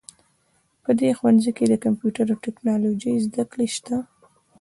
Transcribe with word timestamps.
په 0.83 0.91
دې 0.99 1.09
ښوونځي 1.17 1.51
کې 1.57 1.65
د 1.67 1.73
کمپیوټر 1.83 2.25
او 2.33 2.41
ټکنالوژۍ 2.45 3.15
زده 3.25 3.43
کړه 3.51 3.65
شته 3.75 3.95